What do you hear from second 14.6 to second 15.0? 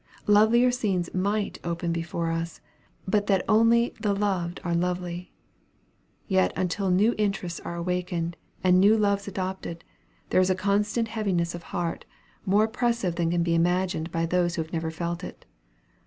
have never